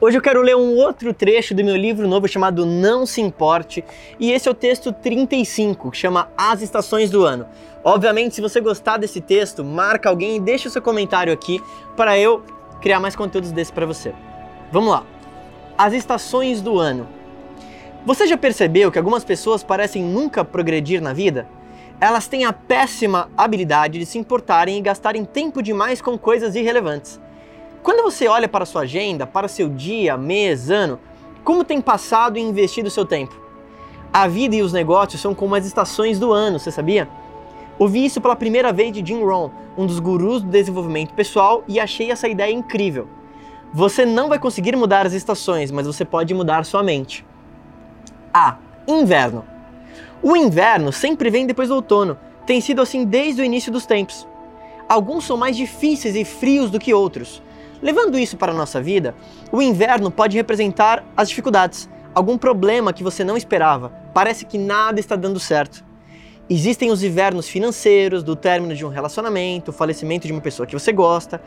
[0.00, 3.84] Hoje eu quero ler um outro trecho do meu livro novo chamado Não Se Importe,
[4.18, 7.46] e esse é o texto 35, que chama As Estações do Ano.
[7.84, 11.62] Obviamente, se você gostar desse texto, marca alguém e deixa o seu comentário aqui
[11.96, 12.42] para eu
[12.80, 14.12] criar mais conteúdos desse para você.
[14.72, 15.06] Vamos lá.
[15.78, 17.06] As estações do ano.
[18.04, 21.46] Você já percebeu que algumas pessoas parecem nunca progredir na vida?
[22.00, 27.20] Elas têm a péssima habilidade de se importarem e gastarem tempo demais com coisas irrelevantes.
[27.84, 30.98] Quando você olha para sua agenda, para seu dia, mês, ano,
[31.44, 33.38] como tem passado e investido seu tempo?
[34.10, 37.06] A vida e os negócios são como as estações do ano, você sabia?
[37.78, 41.78] Ouvi isso pela primeira vez de Jim Rohn, um dos gurus do desenvolvimento pessoal, e
[41.78, 43.06] achei essa ideia incrível.
[43.70, 47.22] Você não vai conseguir mudar as estações, mas você pode mudar sua mente.
[48.32, 48.56] A.
[48.88, 49.44] Inverno.
[50.22, 52.16] O inverno sempre vem depois do outono.
[52.46, 54.26] Tem sido assim desde o início dos tempos.
[54.88, 57.42] Alguns são mais difíceis e frios do que outros.
[57.84, 59.14] Levando isso para a nossa vida,
[59.52, 64.98] o inverno pode representar as dificuldades, algum problema que você não esperava, parece que nada
[64.98, 65.84] está dando certo.
[66.48, 70.72] Existem os invernos financeiros, do término de um relacionamento, o falecimento de uma pessoa que
[70.72, 71.42] você gosta.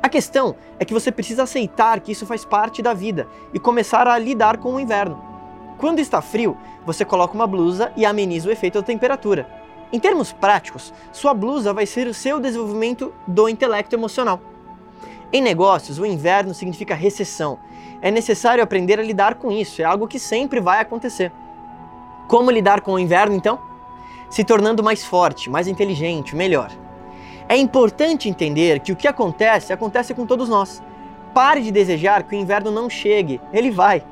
[0.00, 4.06] A questão é que você precisa aceitar que isso faz parte da vida e começar
[4.06, 5.20] a lidar com o inverno.
[5.76, 9.44] Quando está frio, você coloca uma blusa e ameniza o efeito da temperatura.
[9.92, 14.40] Em termos práticos, sua blusa vai ser o seu desenvolvimento do intelecto emocional.
[15.32, 17.58] Em negócios, o inverno significa recessão.
[18.02, 21.30] É necessário aprender a lidar com isso, é algo que sempre vai acontecer.
[22.26, 23.60] Como lidar com o inverno então?
[24.28, 26.70] Se tornando mais forte, mais inteligente, melhor.
[27.48, 30.82] É importante entender que o que acontece, acontece com todos nós.
[31.32, 34.02] Pare de desejar que o inverno não chegue, ele vai.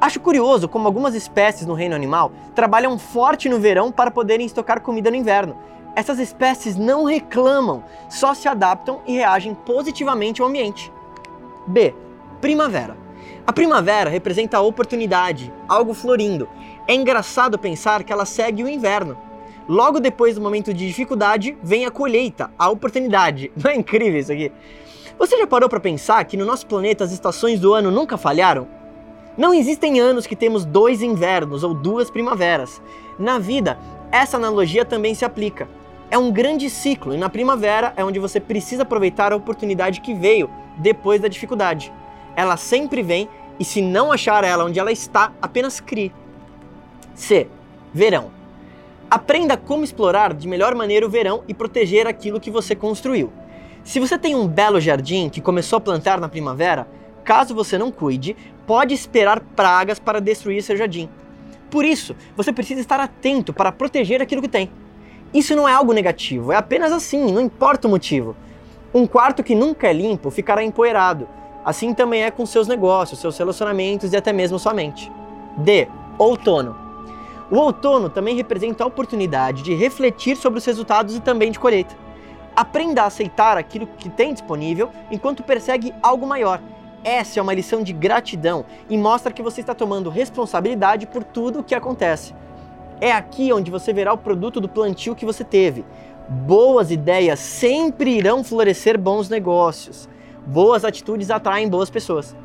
[0.00, 4.80] Acho curioso como algumas espécies no reino animal trabalham forte no verão para poderem estocar
[4.80, 5.56] comida no inverno,
[6.00, 10.90] essas espécies não reclamam, só se adaptam e reagem positivamente ao ambiente.
[11.66, 11.94] B.
[12.40, 12.96] Primavera.
[13.46, 16.48] A primavera representa a oportunidade, algo florindo.
[16.88, 19.18] É engraçado pensar que ela segue o inverno.
[19.68, 23.52] Logo depois do momento de dificuldade, vem a colheita, a oportunidade.
[23.62, 24.50] Não é incrível isso aqui?
[25.18, 28.66] Você já parou para pensar que no nosso planeta as estações do ano nunca falharam?
[29.36, 32.80] Não existem anos que temos dois invernos ou duas primaveras.
[33.18, 33.78] Na vida,
[34.10, 35.68] essa analogia também se aplica
[36.10, 40.12] é um grande ciclo e na primavera é onde você precisa aproveitar a oportunidade que
[40.12, 41.92] veio depois da dificuldade.
[42.34, 43.28] Ela sempre vem
[43.58, 46.12] e se não achar ela onde ela está, apenas crie.
[47.14, 47.46] C.
[47.94, 48.30] Verão.
[49.08, 53.32] Aprenda como explorar de melhor maneira o verão e proteger aquilo que você construiu.
[53.84, 56.88] Se você tem um belo jardim que começou a plantar na primavera,
[57.24, 61.08] caso você não cuide, pode esperar pragas para destruir seu jardim.
[61.70, 64.70] Por isso, você precisa estar atento para proteger aquilo que tem.
[65.32, 68.34] Isso não é algo negativo, é apenas assim, não importa o motivo.
[68.92, 71.28] Um quarto que nunca é limpo ficará empoeirado.
[71.64, 75.12] Assim também é com seus negócios, seus relacionamentos e até mesmo sua mente.
[75.58, 75.86] D.
[76.18, 76.76] Outono.
[77.48, 81.94] O outono também representa a oportunidade de refletir sobre os resultados e também de colheita.
[82.56, 86.60] Aprenda a aceitar aquilo que tem disponível enquanto persegue algo maior.
[87.04, 91.60] Essa é uma lição de gratidão e mostra que você está tomando responsabilidade por tudo
[91.60, 92.34] o que acontece.
[93.00, 95.84] É aqui onde você verá o produto do plantio que você teve.
[96.28, 100.08] Boas ideias sempre irão florescer bons negócios.
[100.46, 102.36] Boas atitudes atraem boas pessoas.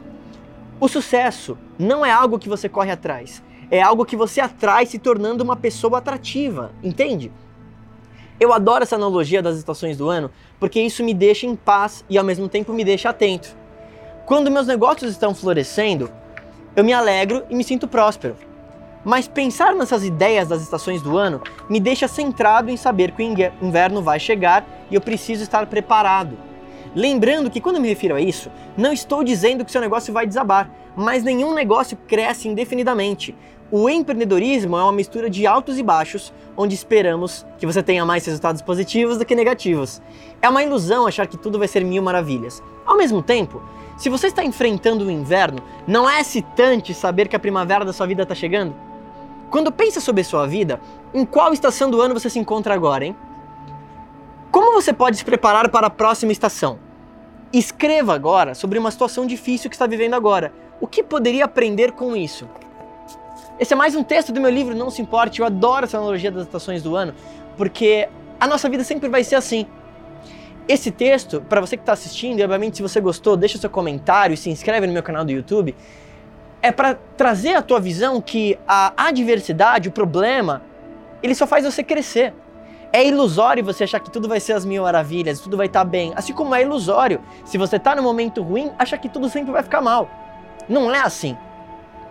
[0.79, 4.99] O sucesso não é algo que você corre atrás, é algo que você atrai se
[4.99, 7.31] tornando uma pessoa atrativa, entende?
[8.39, 10.29] Eu adoro essa analogia das estações do ano
[10.59, 13.55] porque isso me deixa em paz e ao mesmo tempo me deixa atento.
[14.25, 16.09] Quando meus negócios estão florescendo,
[16.75, 18.35] eu me alegro e me sinto próspero.
[19.05, 21.39] Mas pensar nessas ideias das estações do ano
[21.69, 26.35] me deixa centrado em saber que o inverno vai chegar e eu preciso estar preparado.
[26.95, 30.71] Lembrando que quando me refiro a isso, não estou dizendo que seu negócio vai desabar,
[30.95, 33.35] mas nenhum negócio cresce indefinidamente.
[33.71, 38.25] O empreendedorismo é uma mistura de altos e baixos, onde esperamos que você tenha mais
[38.25, 40.01] resultados positivos do que negativos.
[40.41, 42.63] É uma ilusão achar que tudo vai ser mil maravilhas.
[42.85, 43.61] Ao mesmo tempo,
[43.97, 48.05] se você está enfrentando o inverno, não é excitante saber que a primavera da sua
[48.05, 48.84] vida está chegando?
[49.50, 50.80] Quando pensa sobre sua vida,
[51.14, 53.16] em qual estação do ano você se encontra agora, hein?
[54.52, 56.80] Como você pode se preparar para a próxima estação?
[57.53, 60.53] Escreva agora sobre uma situação difícil que está vivendo agora.
[60.80, 62.47] O que poderia aprender com isso?
[63.59, 65.40] Esse é mais um texto do meu livro Não Se Importe.
[65.40, 67.14] Eu adoro essa analogia das estações do ano,
[67.56, 68.09] porque
[68.40, 69.66] a nossa vida sempre vai ser assim.
[70.68, 74.34] Esse texto, para você que está assistindo, e obviamente se você gostou, deixa seu comentário
[74.34, 75.76] e se inscreve no meu canal do YouTube
[76.66, 80.64] é para trazer a tua visão que a adversidade, o problema,
[81.22, 82.34] ele só faz você crescer.
[82.91, 85.85] É ilusório você achar que tudo vai ser as mil maravilhas, tudo vai estar tá
[85.85, 86.12] bem.
[86.16, 89.62] Assim como é ilusório, se você está no momento ruim, achar que tudo sempre vai
[89.62, 90.09] ficar mal.
[90.67, 91.38] Não é assim.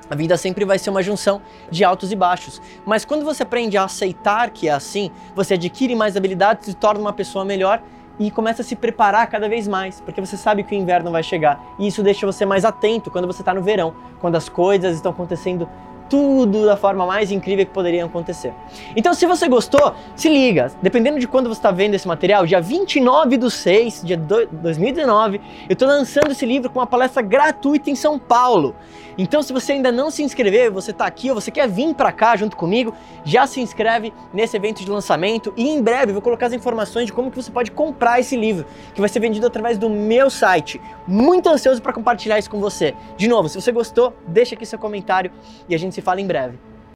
[0.09, 2.63] A vida sempre vai ser uma junção de altos e baixos.
[2.87, 7.01] Mas quando você aprende a aceitar que é assim, você adquire mais habilidades, se torna
[7.01, 7.83] uma pessoa melhor
[8.19, 11.23] e começa a se preparar cada vez mais, porque você sabe que o inverno vai
[11.23, 11.61] chegar.
[11.79, 15.13] E isso deixa você mais atento quando você está no verão, quando as coisas estão
[15.13, 15.69] acontecendo
[16.09, 18.53] tudo da forma mais incrível que poderia acontecer.
[18.97, 20.71] Então, se você gostou, se liga.
[20.83, 25.73] Dependendo de quando você está vendo esse material, dia 29 do 6 de 2019, eu
[25.73, 28.75] estou lançando esse livro com uma palestra gratuita em São Paulo.
[29.17, 32.11] Então, se você ainda não se inscreveu, você está aqui ou você quer vir para
[32.11, 32.93] cá junto comigo,
[33.25, 37.07] já se inscreve nesse evento de lançamento e em breve eu vou colocar as informações
[37.07, 40.29] de como que você pode comprar esse livro, que vai ser vendido através do meu
[40.31, 40.81] site.
[41.07, 42.95] Muito ansioso para compartilhar isso com você.
[43.17, 45.31] De novo, se você gostou, deixa aqui seu comentário
[45.69, 46.59] e a gente se fala em breve.